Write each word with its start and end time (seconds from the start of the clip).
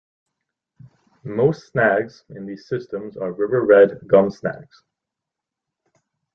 Most 1.23 1.67
snags 1.71 2.23
in 2.31 2.47
these 2.47 2.67
systems 2.67 3.17
are 3.17 3.33
river 3.33 3.61
red 3.63 3.99
gum 4.07 4.31
snags. 4.31 4.83